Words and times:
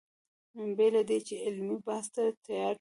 بې 0.77 0.87
له 0.95 1.01
دې 1.09 1.17
چې 1.27 1.35
علمي 1.45 1.77
بحث 1.85 2.07
ته 2.15 2.23
تیار 2.45 2.67
وي. 2.67 2.69